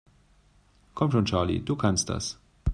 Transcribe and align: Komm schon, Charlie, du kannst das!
Komm 0.95 1.11
schon, 1.11 1.25
Charlie, 1.25 1.59
du 1.59 1.75
kannst 1.75 2.09
das! 2.09 2.39